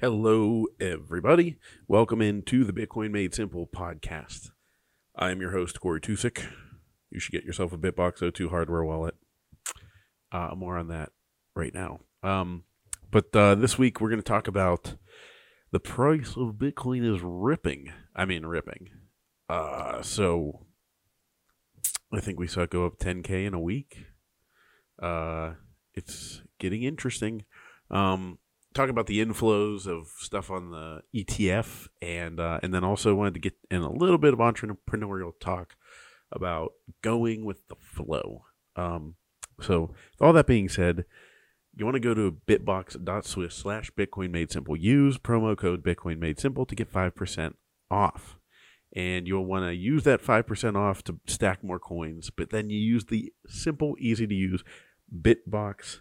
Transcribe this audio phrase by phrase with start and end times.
[0.00, 1.56] Hello, everybody.
[1.88, 4.52] Welcome into the Bitcoin Made Simple podcast.
[5.16, 6.46] I am your host, Cory Tusick.
[7.10, 9.16] You should get yourself a BitBox02 hardware wallet.
[10.30, 11.10] Uh, more on that
[11.56, 11.98] right now.
[12.22, 12.62] Um,
[13.10, 14.94] but uh, this week we're going to talk about
[15.72, 17.92] the price of Bitcoin is ripping.
[18.14, 18.90] I mean, ripping.
[19.48, 20.64] Uh, so
[22.12, 24.04] I think we saw it go up 10K in a week.
[25.02, 25.54] Uh,
[25.92, 27.46] it's getting interesting.
[27.90, 28.38] Um,
[28.78, 33.34] talk about the inflows of stuff on the ETF, and uh, and then also wanted
[33.34, 35.74] to get in a little bit of entrepreneurial talk
[36.30, 38.44] about going with the flow.
[38.76, 39.16] Um,
[39.60, 41.04] so, all that being said,
[41.76, 44.76] you want to go to bitbox.swiss slash Bitcoin Made Simple.
[44.76, 47.54] Use promo code Bitcoin Made Simple to get 5%
[47.90, 48.36] off.
[48.94, 52.78] And you'll want to use that 5% off to stack more coins, but then you
[52.78, 54.64] use the simple, easy to use
[55.14, 55.98] Bitbox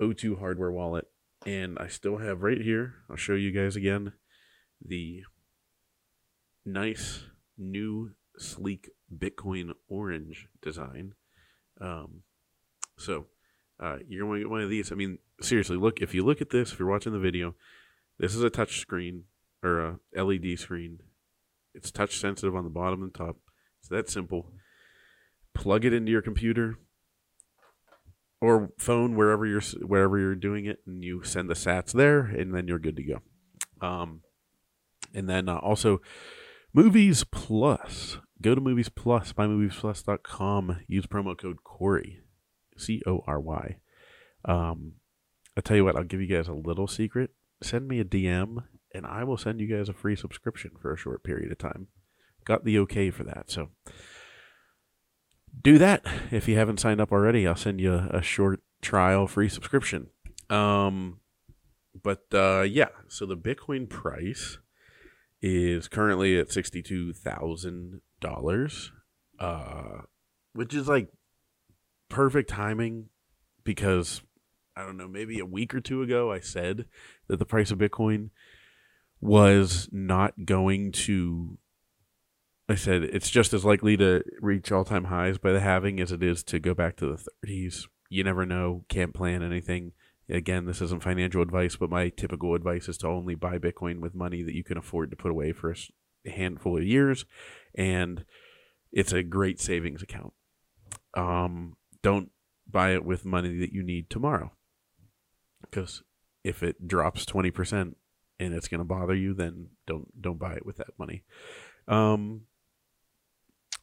[0.00, 1.06] O2 hardware wallet
[1.46, 4.12] and I still have right here, I'll show you guys again,
[4.84, 5.22] the
[6.64, 7.24] nice
[7.58, 11.14] new sleek Bitcoin orange design.
[11.80, 12.22] Um,
[12.96, 13.26] so
[13.80, 14.92] uh, you're going to get one of these.
[14.92, 17.54] I mean, seriously, look, if you look at this, if you're watching the video,
[18.18, 19.24] this is a touch screen
[19.62, 21.00] or a LED screen.
[21.74, 23.36] It's touch sensitive on the bottom and top.
[23.80, 24.52] It's that simple.
[25.54, 26.78] Plug it into your computer,
[28.42, 32.52] or phone wherever you're wherever you're doing it, and you send the Sats there, and
[32.52, 33.22] then you're good to go.
[33.80, 34.22] Um,
[35.14, 36.02] and then uh, also
[36.74, 38.18] Movies Plus.
[38.42, 40.80] Go to Movies Plus, myMoviesPlus.com.
[40.88, 42.18] Use promo code Cory,
[42.76, 43.76] C O R Y.
[44.44, 44.94] Um,
[45.56, 47.30] I'll tell you what, I'll give you guys a little secret.
[47.62, 50.98] Send me a DM, and I will send you guys a free subscription for a
[50.98, 51.86] short period of time.
[52.44, 53.68] Got the okay for that, so
[55.60, 57.46] do that if you haven't signed up already.
[57.46, 60.08] I'll send you a, short trial free subscription.
[60.50, 61.20] Um,
[62.00, 64.58] but uh, yeah, so the Bitcoin price
[65.40, 68.92] is currently at sixty-two thousand dollars,
[69.38, 70.02] uh,
[70.52, 71.08] which is like
[72.08, 73.08] perfect timing
[73.64, 74.22] because
[74.76, 76.86] I don't know, maybe a week or two ago I said
[77.28, 78.30] that the price of Bitcoin
[79.20, 81.58] was not going to
[82.68, 86.12] I said it's just as likely to reach all time highs by the halving as
[86.12, 87.86] it is to go back to the 30s.
[88.08, 88.84] You never know.
[88.88, 89.92] Can't plan anything.
[90.28, 94.14] Again, this isn't financial advice, but my typical advice is to only buy Bitcoin with
[94.14, 97.24] money that you can afford to put away for a handful of years,
[97.74, 98.24] and
[98.92, 100.32] it's a great savings account.
[101.14, 102.30] Um, don't
[102.70, 104.52] buy it with money that you need tomorrow,
[105.60, 106.02] because
[106.44, 107.96] if it drops twenty percent
[108.38, 111.24] and it's going to bother you, then don't don't buy it with that money.
[111.88, 112.42] Um,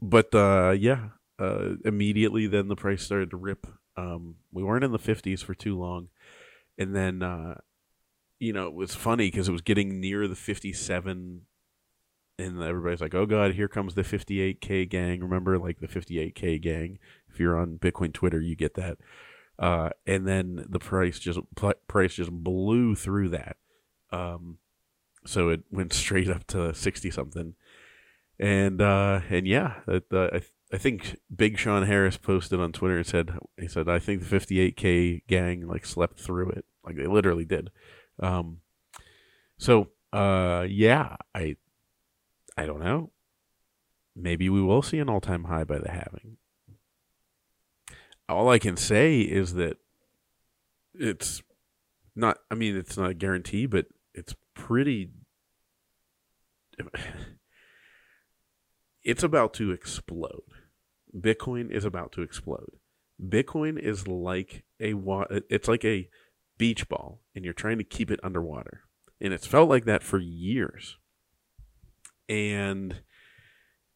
[0.02, 3.68] but uh, yeah, uh, immediately then the price started to rip.
[3.98, 6.10] Um, we weren't in the 50s for too long,
[6.78, 7.56] and then uh,
[8.40, 11.42] you know it was funny because it was getting near the 57,
[12.38, 17.00] and everybody's like, "Oh God, here comes the 58k gang." Remember, like the 58k gang.
[17.30, 18.98] If you're on Bitcoin Twitter, you get that.
[19.58, 21.40] Uh, and then the price just
[21.88, 23.58] price just blew through that.
[24.12, 24.60] Um,
[25.26, 27.56] so it went straight up to 60 something
[28.40, 30.42] and uh, and yeah, uh, I
[30.72, 34.40] I think Big Sean Harris posted on Twitter and said he said I think the
[34.40, 37.70] 58k gang like slept through it, like they literally did.
[38.20, 38.60] Um,
[39.58, 41.58] so uh, yeah, I
[42.58, 43.12] I don't know.
[44.16, 46.38] Maybe we will see an all time high by the halving.
[48.28, 49.78] All I can say is that
[50.94, 51.42] it's
[52.16, 52.38] not.
[52.50, 55.10] I mean, it's not a guarantee, but it's pretty
[59.10, 60.44] it's about to explode.
[61.18, 62.70] Bitcoin is about to explode.
[63.20, 66.08] Bitcoin is like a wa- it's like a
[66.60, 68.82] beach ball and you're trying to keep it underwater.
[69.20, 70.98] And it's felt like that for years.
[72.30, 73.02] And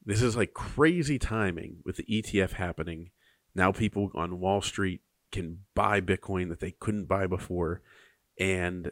[0.03, 3.11] this is like crazy timing with the ETF happening.
[3.53, 5.01] Now people on Wall Street
[5.31, 7.83] can buy Bitcoin that they couldn't buy before
[8.39, 8.91] and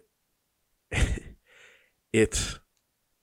[2.13, 2.59] it's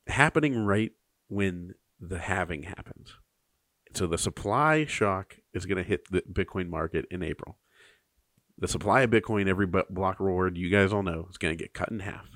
[0.08, 0.90] happening right
[1.28, 3.14] when the halving happens.
[3.94, 7.58] So the supply shock is going to hit the Bitcoin market in April.
[8.58, 11.74] The supply of Bitcoin every block reward, you guys all know, is going to get
[11.74, 12.28] cut in half,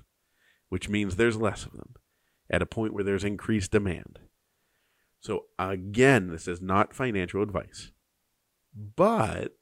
[0.68, 1.94] which means there's less of them
[2.48, 4.20] at a point where there's increased demand.
[5.20, 7.92] So again, this is not financial advice,
[8.74, 9.56] but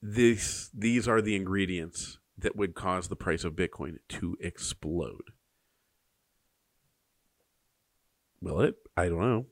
[0.00, 5.32] this these are the ingredients that would cause the price of Bitcoin to explode.
[8.44, 8.74] Will it?
[8.94, 9.46] I don't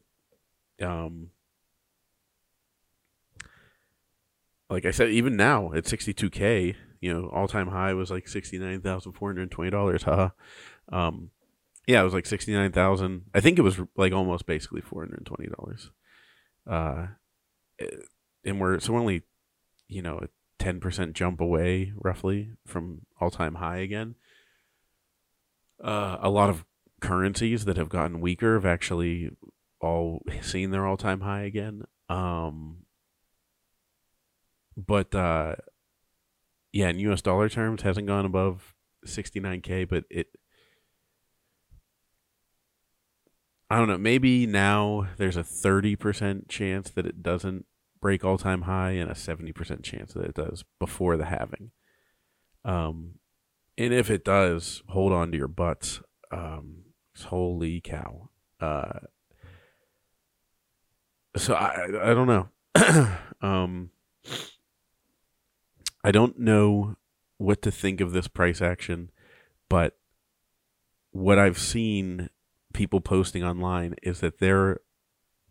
[0.79, 0.87] know.
[0.87, 1.31] Um,
[4.69, 8.59] like I said, even now at 62k, you know, all time high was like sixty
[8.59, 10.03] nine thousand four hundred twenty dollars.
[10.03, 10.29] Haha.
[10.91, 11.31] Um,
[11.87, 13.23] yeah, it was like sixty nine thousand.
[13.35, 15.91] I think it was like almost basically four hundred twenty dollars.
[16.67, 17.07] Uh,
[17.81, 17.87] eh,
[18.45, 19.23] and we're so only,
[19.89, 20.29] you know, a
[20.63, 24.17] ten percent jump away roughly from all time high again.
[25.83, 26.65] Uh, a lot of
[27.03, 29.31] currencies that have gotten weaker have actually
[29.81, 31.83] all seen their all time high again.
[32.09, 32.79] Um,
[34.77, 35.57] but uh,
[36.73, 37.21] yeah, in U.S.
[37.21, 38.75] dollar terms, hasn't gone above
[39.07, 40.29] 69k, but it.
[43.69, 43.99] I don't know.
[43.99, 47.65] Maybe now there's a 30% chance that it doesn't
[48.03, 51.71] break all time high and a 70% chance that it does before the halving.
[52.67, 53.15] Um,
[53.79, 56.03] and if it does, hold on to your butts.
[56.31, 56.82] Um,
[57.21, 58.29] holy cow.
[58.61, 59.01] Uh,
[61.37, 62.49] so I I don't know.
[63.43, 63.91] um,
[66.05, 66.97] I don't know
[67.39, 69.11] what to think of this price action,
[69.69, 69.97] but
[71.11, 72.29] what I've seen
[72.73, 74.81] people posting online is that there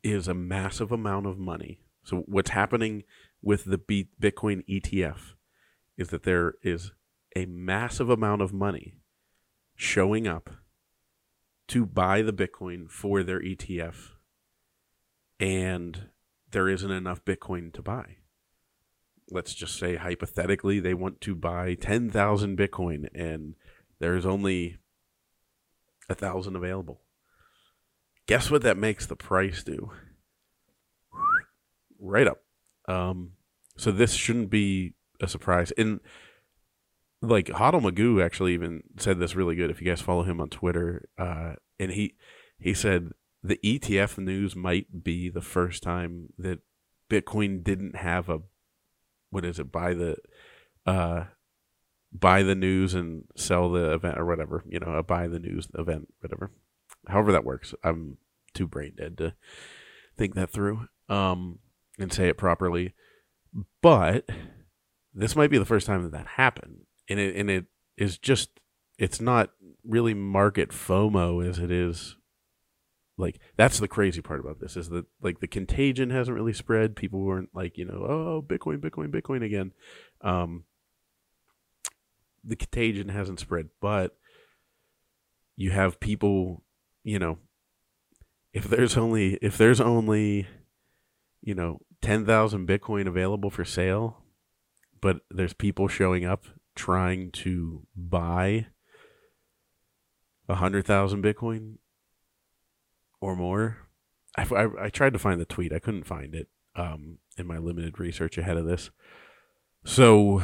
[0.03, 1.79] is a massive amount of money.
[2.03, 3.03] So what's happening
[3.41, 5.33] with the Bitcoin ETF
[5.97, 6.93] is that there is
[7.35, 8.95] a massive amount of money
[9.75, 10.49] showing up
[11.71, 14.09] to buy the Bitcoin for their ETF
[15.39, 16.09] and
[16.51, 18.17] there isn't enough Bitcoin to buy.
[19.29, 23.55] Let's just say hypothetically they want to buy 10,000 Bitcoin and
[23.99, 24.79] there's only
[26.09, 26.99] a thousand available.
[28.27, 29.91] Guess what that makes the price do?
[32.01, 32.43] Right up.
[32.85, 33.31] Um,
[33.77, 35.71] so this shouldn't be a surprise.
[35.77, 36.01] And
[37.21, 39.69] like Hodl Magoo actually even said this really good.
[39.69, 42.15] If you guys follow him on Twitter, uh, and he
[42.59, 43.11] he said
[43.43, 46.59] the ETF news might be the first time that
[47.09, 48.41] Bitcoin didn't have a
[49.31, 50.15] what is it buy the
[50.85, 51.23] uh
[52.13, 55.67] buy the news and sell the event or whatever you know a buy the news
[55.75, 56.51] event whatever
[57.07, 58.17] however that works i'm
[58.53, 59.33] too brain dead to
[60.17, 61.59] think that through um
[61.97, 62.93] and say it properly
[63.81, 64.29] but
[65.13, 67.65] this might be the first time that that happened and it and it
[67.97, 68.59] is just
[68.97, 69.51] it's not
[69.83, 72.17] really market fomo as it is
[73.17, 76.95] like that's the crazy part about this is that like the contagion hasn't really spread.
[76.95, 79.71] People weren't like you know oh bitcoin bitcoin bitcoin again.
[80.21, 80.63] Um
[82.43, 84.17] the contagion hasn't spread but
[85.55, 86.63] you have people
[87.03, 87.37] you know
[88.51, 90.47] if there's only if there's only
[91.41, 94.23] you know 10,000 bitcoin available for sale
[95.01, 96.45] but there's people showing up
[96.75, 98.67] trying to buy
[100.47, 101.77] a hundred thousand bitcoin
[103.19, 103.77] or more.
[104.37, 105.73] I, I, I, tried to find the tweet.
[105.73, 108.89] I couldn't find it um, in my limited research ahead of this.
[109.83, 110.41] So,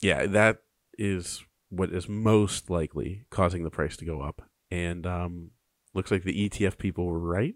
[0.00, 0.58] yeah, that
[0.98, 4.42] is what is most likely causing the price to go up.
[4.70, 5.50] And um,
[5.94, 7.54] looks like the ETF people were right.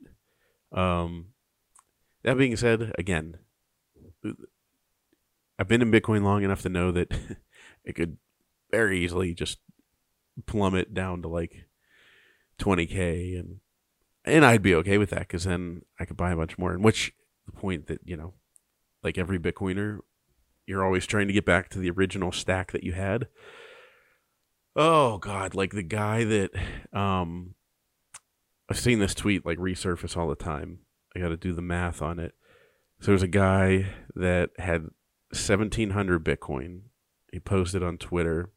[0.73, 1.29] Um,
[2.23, 3.39] that being said, again,
[5.61, 7.13] I've been in Bitcoin long enough to know that
[7.85, 8.17] it could
[8.71, 9.59] very easily just
[10.47, 11.67] plummet down to like
[12.59, 13.61] 20k and
[14.25, 16.73] and I'd be okay with that because then I could buy a bunch more.
[16.73, 17.13] And which
[17.45, 18.33] the point that you know,
[19.03, 19.99] like every Bitcoiner,
[20.67, 23.29] you're always trying to get back to the original stack that you had.
[24.75, 26.53] Oh God, like the guy that
[26.93, 27.55] um,
[28.71, 30.81] I've seen this tweet like resurface all the time.
[31.15, 32.35] I got to do the math on it.
[33.01, 34.89] So there's a guy that had
[35.31, 36.81] 1700 Bitcoin.
[37.33, 38.51] He posted on Twitter,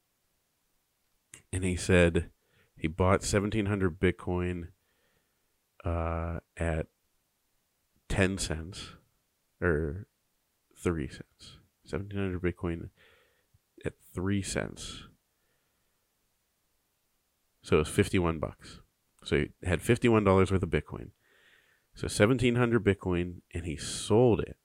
[1.52, 2.32] and he said
[2.76, 4.70] he bought 1700 Bitcoin
[5.86, 6.88] uh, at
[8.10, 8.94] 10 cents
[9.62, 10.08] or
[10.82, 11.58] 3 cents.
[11.90, 12.90] 1700 Bitcoin
[13.86, 15.04] at 3 cents.
[17.62, 18.80] So it was 51 bucks.
[19.24, 21.12] So he had $51 worth of Bitcoin.
[21.96, 24.58] So 1700 Bitcoin and he sold it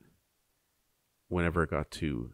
[1.29, 2.33] whenever it got to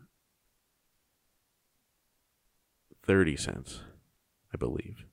[3.03, 3.83] 30 cents,
[4.53, 5.05] I believe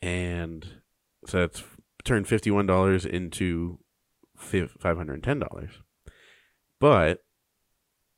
[0.00, 0.80] and
[1.26, 1.62] so that's
[2.04, 3.78] turned fifty one dollars into
[4.36, 5.82] five hundred and ten dollars.
[6.78, 7.24] But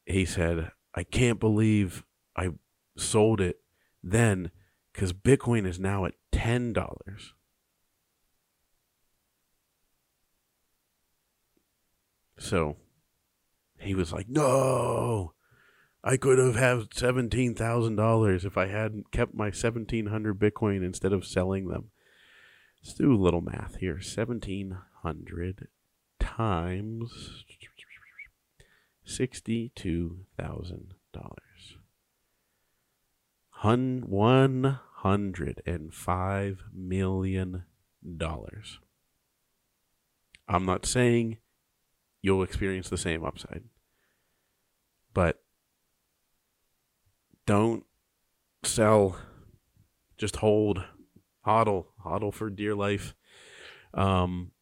[0.06, 2.04] he said, "I can't believe
[2.36, 2.50] I
[2.96, 3.60] sold it
[4.02, 4.50] then,
[4.92, 7.34] because Bitcoin is now at ten dollars."
[12.38, 12.76] So
[13.82, 15.34] he was like, "No,
[16.04, 20.84] I could have had seventeen thousand dollars if I hadn't kept my seventeen hundred Bitcoin
[20.84, 21.90] instead of selling them.
[22.82, 24.00] Let's do a little math here.
[24.00, 25.68] Seventeen hundred
[26.18, 27.44] times
[29.04, 31.76] sixty-two thousand dollars.
[33.50, 34.04] Hun-
[35.04, 37.64] $105 million.
[40.48, 41.38] I'm not saying
[42.20, 43.64] you'll experience the same upside,
[45.14, 45.42] but
[47.46, 47.84] don't
[48.64, 49.16] sell.
[50.18, 50.84] Just hold,
[51.46, 53.14] hodl, hodl for dear life,
[53.94, 54.52] um,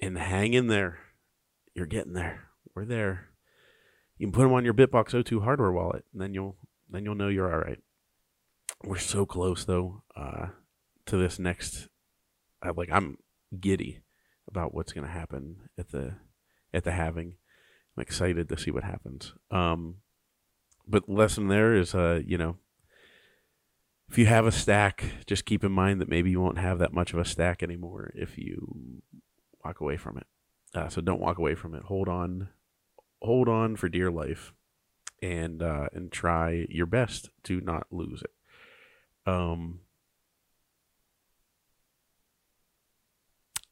[0.00, 0.98] and hang in there.
[1.74, 2.48] You're getting there.
[2.74, 3.28] We're there.
[4.16, 6.56] You can put them on your BitBox02 hardware wallet, and then you'll
[6.90, 7.78] then you'll know you're all right.
[8.84, 10.48] We're so close though uh,
[11.06, 11.88] to this next.
[12.62, 13.18] I, like I'm
[13.58, 14.00] giddy
[14.48, 16.14] about what's going to happen at the
[16.72, 17.34] at the halving.
[17.96, 19.34] I'm excited to see what happens.
[19.50, 19.96] Um,
[20.88, 22.56] but lesson there is, uh, you know,
[24.08, 26.94] if you have a stack, just keep in mind that maybe you won't have that
[26.94, 29.02] much of a stack anymore if you
[29.64, 30.26] walk away from it.
[30.74, 31.82] Uh, so don't walk away from it.
[31.84, 32.48] Hold on,
[33.20, 34.52] hold on for dear life,
[35.22, 39.30] and uh, and try your best to not lose it.
[39.30, 39.80] Um,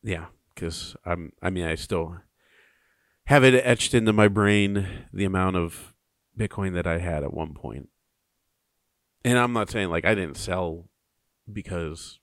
[0.03, 1.33] yeah, because I'm.
[1.43, 2.19] I mean, I still
[3.27, 5.95] have it etched into my brain the amount of
[6.39, 7.89] Bitcoin that I had at one point.
[9.25, 10.89] And I'm not saying like I didn't sell
[11.51, 12.21] because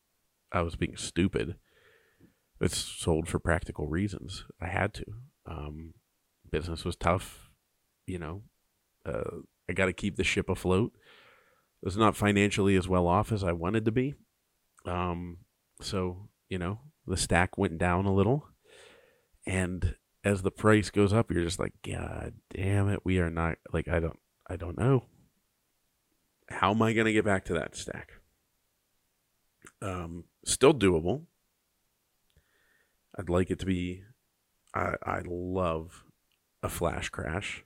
[0.52, 1.56] I was being stupid.
[2.62, 4.46] It's sold for practical reasons.
[4.62, 5.06] I had to.
[5.46, 5.96] Um,
[6.50, 7.50] business was tough.
[8.06, 8.44] You know,
[9.06, 10.94] uh, I got to keep the ship afloat.
[10.96, 14.14] I was not financially as well off as I wanted to be.
[14.86, 15.40] Um,
[15.82, 18.48] so, you know, the stack went down a little.
[19.46, 23.58] And as the price goes up, you're just like, God damn it, we are not
[23.72, 25.06] like I don't I don't know.
[26.50, 28.14] How am I gonna get back to that stack?
[29.82, 31.26] Um, still doable.
[33.18, 34.04] I'd like it to be
[34.74, 36.04] I I love
[36.62, 37.66] a flash crash.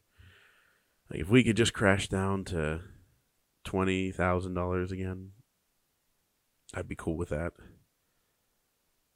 [1.12, 2.82] Like if we could just crash down to
[3.64, 5.32] twenty thousand dollars again,
[6.74, 7.54] I'd be cool with that.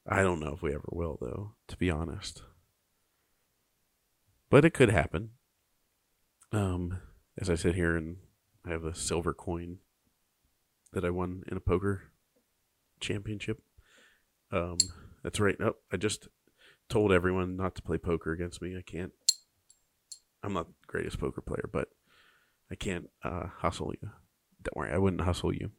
[0.08, 2.44] I don't know if we ever will though, to be honest
[4.52, 5.32] but it could happen.
[6.52, 7.00] Um,
[7.40, 8.18] as I sit here and
[8.66, 9.78] I have a silver coin
[10.94, 12.04] that I won in a poker
[13.00, 13.62] championship.
[14.52, 14.78] Um,
[15.24, 15.56] that's right.
[15.62, 16.28] Oh, I just
[16.90, 18.78] told everyone not to play poker against me.
[18.78, 19.14] I can't.
[20.44, 21.88] I'm not the greatest poker player, but
[22.70, 24.10] I can't uh, hustle you.
[24.64, 25.72] Don't worry, I wouldn't hustle you.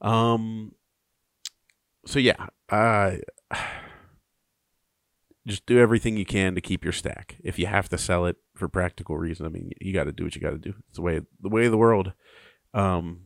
[0.00, 0.72] Um.
[2.06, 3.20] So yeah, I.
[3.50, 3.56] Uh,
[5.46, 7.36] just do everything you can to keep your stack.
[7.42, 10.24] If you have to sell it for practical reasons, I mean, you got to do
[10.24, 10.74] what you got to do.
[10.88, 12.12] It's the way the way of the world.
[12.74, 13.22] Um.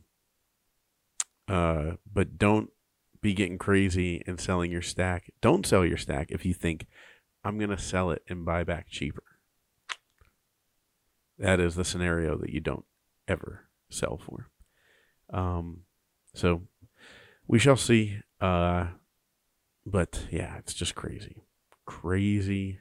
[1.48, 2.70] Uh, but don't
[3.20, 5.30] be getting crazy and selling your stack.
[5.40, 6.86] Don't sell your stack if you think
[7.44, 9.22] I'm gonna sell it and buy back cheaper.
[11.38, 12.84] That is the scenario that you don't
[13.28, 14.48] ever sell for.
[15.30, 15.82] Um,
[16.34, 16.62] so
[17.46, 18.20] we shall see.
[18.40, 18.88] Uh,
[19.84, 21.45] but yeah, it's just crazy
[21.86, 22.78] crazy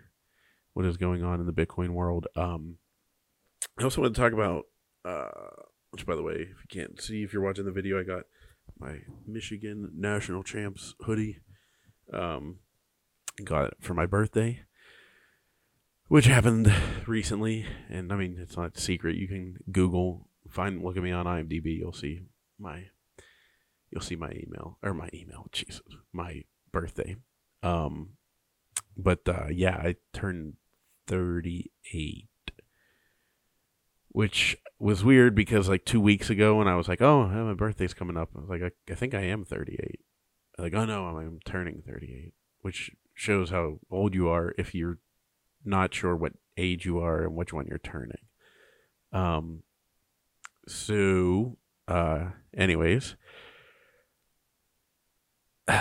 [0.74, 2.28] what is going on in the Bitcoin world.
[2.36, 2.78] Um,
[3.80, 4.66] I also want to talk about,
[5.06, 8.04] uh, which by the way, if you can't see, if you're watching the video, I
[8.04, 8.24] got
[8.78, 11.40] my Michigan National Champs hoodie.
[12.12, 12.58] Um,
[13.44, 14.62] got it for my birthday,
[16.08, 16.72] which happened
[17.08, 17.66] recently.
[17.90, 19.16] And I mean, it's not secret.
[19.16, 21.78] You can Google, find, look at me on IMDb.
[21.78, 22.22] You'll see
[22.60, 22.86] my,
[23.92, 25.48] you'll see my email or my email.
[25.52, 25.82] Jesus,
[26.12, 27.16] my birthday.
[27.64, 28.10] Um,
[28.98, 30.54] but uh, yeah, I turned
[31.08, 32.28] 38,
[34.10, 37.94] which was weird because like two weeks ago when I was like, oh, my birthday's
[37.94, 40.00] coming up, I was like, I, I think I am 38.
[40.58, 45.00] Like, oh no, I'm, turning 38, which shows how old you are if you're
[45.64, 48.18] not sure what age you are and which one you're turning.
[49.12, 49.64] Um,
[50.68, 53.16] so, uh, anyways,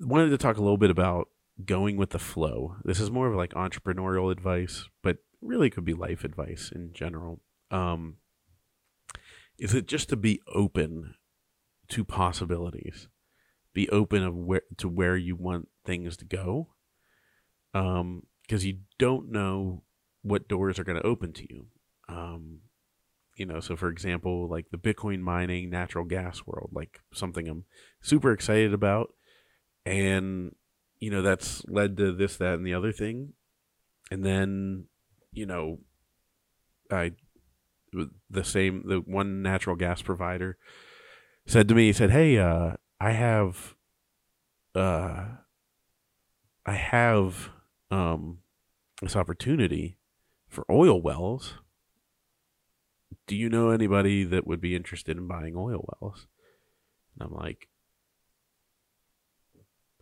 [0.00, 1.28] wanted to talk a little bit about
[1.64, 2.76] going with the flow.
[2.84, 7.40] This is more of like entrepreneurial advice, but really could be life advice in general.
[7.70, 8.16] Um,
[9.58, 11.14] is it just to be open
[11.88, 13.08] to possibilities,
[13.72, 16.68] be open of where to where you want things to go,
[17.74, 19.82] um, because you don't know
[20.22, 21.66] what doors are going to open to you.
[22.08, 22.60] Um,
[23.34, 27.64] you know, so for example, like the Bitcoin mining, natural gas world, like something I'm
[28.00, 29.12] super excited about,
[29.86, 30.54] and
[31.00, 33.32] you know that's led to this that and the other thing
[34.10, 34.86] and then
[35.32, 35.78] you know
[36.90, 37.12] i
[38.30, 40.58] the same the one natural gas provider
[41.46, 43.74] said to me he said hey uh i have
[44.74, 45.24] uh
[46.66, 47.50] i have
[47.90, 48.38] um
[49.00, 49.96] this opportunity
[50.48, 51.54] for oil wells
[53.28, 56.26] do you know anybody that would be interested in buying oil wells?
[57.14, 57.68] And I'm like,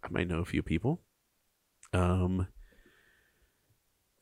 [0.07, 1.03] I might know a few people.
[1.93, 2.47] Um,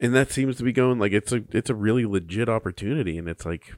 [0.01, 3.29] and that seems to be going like it's a it's a really legit opportunity, and
[3.29, 3.75] it's like,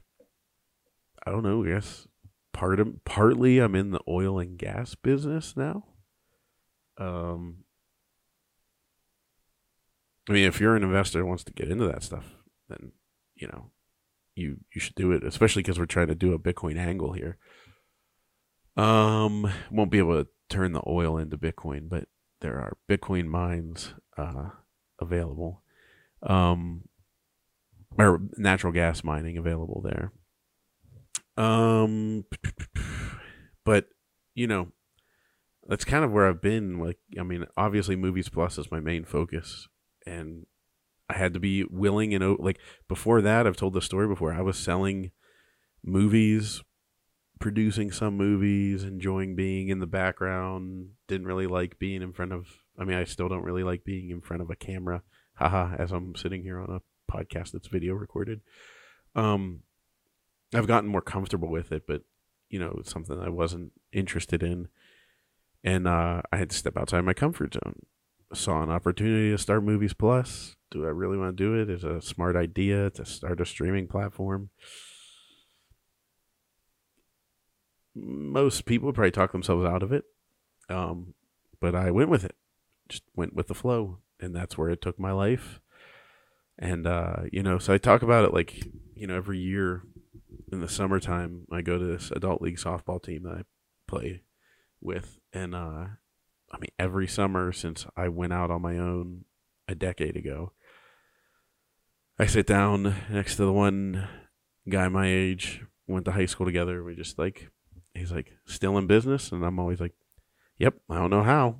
[1.25, 2.07] I don't know, I guess
[2.53, 5.85] part of partly I'm in the oil and gas business now.
[6.97, 7.65] Um,
[10.27, 12.25] I mean, if you're an investor who wants to get into that stuff,
[12.69, 12.93] then
[13.35, 13.71] you know,
[14.35, 17.37] you you should do it, especially because we're trying to do a Bitcoin angle here.
[18.75, 22.05] Um, won't be able to turn the oil into Bitcoin, but
[22.41, 24.49] there are Bitcoin mines uh,
[24.99, 25.63] available,
[26.23, 26.83] um,
[27.97, 30.11] or natural gas mining available there.
[31.37, 32.25] Um,
[33.65, 33.87] but
[34.35, 34.69] you know,
[35.67, 36.79] that's kind of where I've been.
[36.79, 39.67] Like, I mean, obviously, Movies Plus is my main focus,
[40.05, 40.45] and
[41.09, 43.47] I had to be willing and like before that.
[43.47, 44.33] I've told the story before.
[44.33, 45.11] I was selling
[45.83, 46.61] movies,
[47.39, 50.89] producing some movies, enjoying being in the background.
[51.07, 52.47] Didn't really like being in front of.
[52.79, 55.01] I mean, I still don't really like being in front of a camera.
[55.35, 58.41] Haha, as I'm sitting here on a podcast that's video recorded.
[59.15, 59.61] Um,
[60.53, 62.03] I've gotten more comfortable with it, but
[62.49, 64.69] you know, it's something I wasn't interested in,
[65.63, 67.79] and uh, I had to step outside my comfort zone.
[68.33, 70.55] Saw an opportunity to start Movies Plus.
[70.69, 71.69] Do I really want to do it?
[71.69, 74.49] Is a smart idea to start a streaming platform.
[77.99, 80.05] Most people would probably talk themselves out of it,
[80.69, 81.13] um,
[81.59, 82.35] but I went with it.
[82.89, 85.59] Just went with the flow, and that's where it took my life.
[86.59, 89.83] And uh, you know, so I talk about it like you know every year
[90.51, 93.41] in the summertime, I go to this adult league softball team that I
[93.87, 94.21] play
[94.81, 95.85] with, and uh,
[96.51, 99.25] I mean, every summer since I went out on my own
[99.67, 100.53] a decade ago,
[102.17, 104.07] I sit down next to the one
[104.67, 106.83] guy my age, went to high school together.
[106.83, 107.49] We just like,
[107.97, 109.93] he's like, still in business, and I'm always like,
[110.57, 111.57] yep, I don't know how,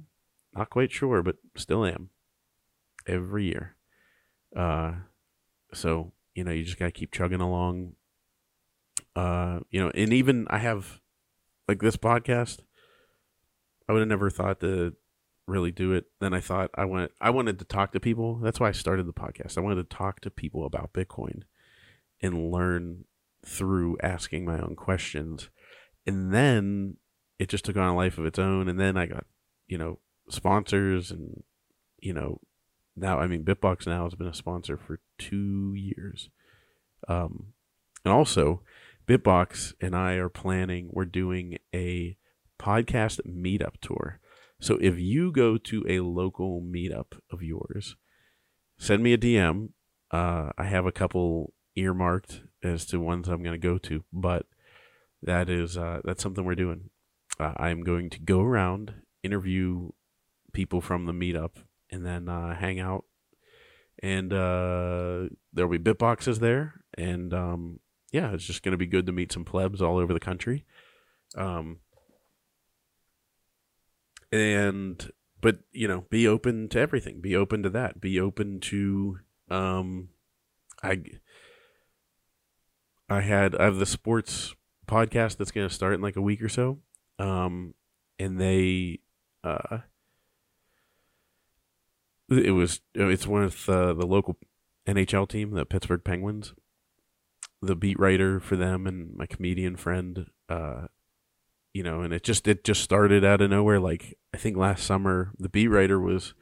[0.55, 2.09] not quite sure, but still am.
[3.05, 3.75] Every year,
[4.55, 4.93] uh,
[5.73, 7.93] so you know, you just gotta keep chugging along
[9.17, 11.01] uh, you know, and even I have
[11.67, 12.59] like this podcast.
[13.89, 14.93] I would have never thought to
[15.47, 16.05] really do it.
[16.19, 18.35] Then I thought I went I wanted to talk to people.
[18.35, 19.57] That's why I started the podcast.
[19.57, 21.43] I wanted to talk to people about Bitcoin
[22.21, 23.05] and learn
[23.43, 25.49] through asking my own questions.
[26.07, 26.97] And then
[27.37, 28.67] it just took on a life of its own.
[28.67, 29.25] And then I got,
[29.67, 31.43] you know, sponsors and,
[31.99, 32.39] you know,
[32.95, 36.29] now, I mean, Bitbox now has been a sponsor for two years.
[37.07, 37.53] Um,
[38.03, 38.63] and also,
[39.07, 42.17] Bitbox and I are planning, we're doing a
[42.59, 44.19] podcast meetup tour.
[44.59, 47.95] So if you go to a local meetup of yours,
[48.77, 49.69] send me a DM.
[50.09, 54.47] Uh, I have a couple earmarked as to ones I'm going to go to, but
[55.23, 56.89] that is uh, that's something we're doing.
[57.39, 59.89] Uh, I'm going to go around, interview
[60.53, 61.58] people from the meetup,
[61.91, 63.06] and then uh, hang out.
[64.01, 67.80] And uh, there'll be bitboxes there, and um,
[68.12, 70.65] yeah, it's just going to be good to meet some plebs all over the country.
[71.36, 71.80] Um,
[74.32, 77.21] and but you know, be open to everything.
[77.21, 77.99] Be open to that.
[77.99, 80.10] Be open to um,
[80.84, 81.01] I
[83.10, 84.56] I had I have the sports
[84.88, 86.80] podcast that's going to start in like a week or so.
[87.19, 87.73] Um,
[88.19, 89.00] and they
[89.43, 89.80] uh
[92.30, 94.38] it was it's of the, the local
[94.86, 96.54] NHL team, the Pittsburgh Penguins.
[97.62, 100.88] The beat writer for them and my comedian friend uh
[101.73, 103.80] you know and it just it just started out of nowhere.
[103.80, 106.34] Like i think last summer the beat writer was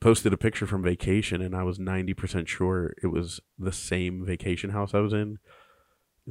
[0.00, 4.70] posted a picture from vacation and i was 90% sure it was the same vacation
[4.70, 5.38] house i was in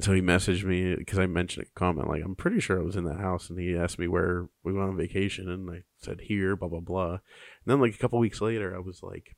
[0.02, 2.96] so he messaged me because i mentioned a comment like i'm pretty sure i was
[2.96, 6.20] in that house and he asked me where we went on vacation and i said
[6.22, 7.20] here blah blah blah and
[7.66, 9.36] then like a couple weeks later i was like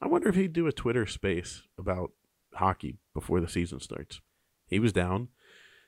[0.00, 2.10] i wonder if he'd do a twitter space about
[2.54, 4.20] hockey before the season starts.
[4.66, 5.28] He was down,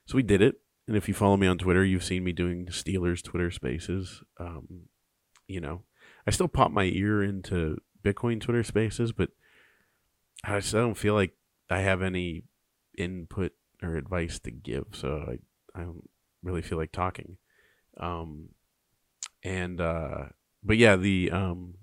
[0.06, 0.56] so we did it.
[0.88, 4.22] And if you follow me on Twitter, you've seen me doing Steelers Twitter Spaces.
[4.38, 4.88] Um,
[5.46, 5.82] you know,
[6.26, 9.30] I still pop my ear into Bitcoin Twitter Spaces, but
[10.44, 11.34] I just I don't feel like
[11.70, 12.42] I have any
[12.98, 16.08] input or advice to give, so I I don't
[16.42, 17.36] really feel like talking.
[17.98, 18.50] Um,
[19.42, 20.26] and uh,
[20.62, 21.74] but yeah, the um,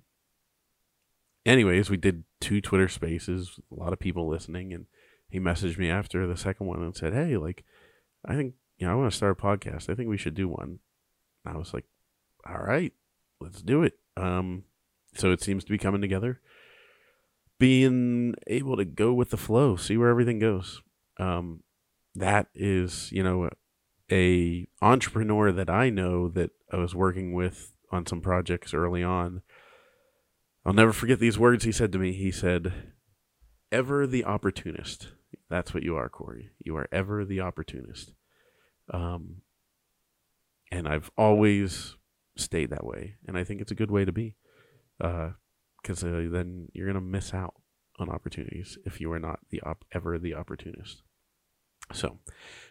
[1.45, 4.85] anyways, we did two Twitter spaces, a lot of people listening, and
[5.29, 7.63] he messaged me after the second one and said, Hey, like,
[8.25, 9.89] I think, you know, I want to start a podcast.
[9.89, 10.79] I think we should do one.
[11.45, 11.85] And I was like,
[12.47, 12.93] All right,
[13.39, 13.99] let's do it.
[14.17, 14.63] Um,
[15.15, 16.39] so it seems to be coming together.
[17.57, 20.81] Being able to go with the flow, see where everything goes.
[21.19, 21.63] Um,
[22.15, 23.49] that is, you know,
[24.11, 29.41] a entrepreneur that I know that I was working with on some projects early on.
[30.65, 32.13] I'll never forget these words he said to me.
[32.13, 32.73] He said,
[33.71, 35.09] "Ever the opportunist."
[35.49, 36.51] That's what you are, Cory.
[36.59, 38.13] You are ever the opportunist.
[38.91, 39.41] Um,
[40.71, 41.95] and I've always
[42.35, 44.35] stayed that way, and I think it's a good way to be,
[44.97, 47.55] because uh, uh, then you're gonna miss out
[47.97, 51.03] on opportunities if you are not the op- ever the opportunist.
[51.93, 52.19] So,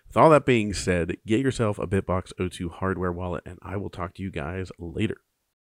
[0.07, 4.15] with all that being said, get yourself a BitBox02 hardware wallet, and I will talk
[4.15, 5.19] to you guys later.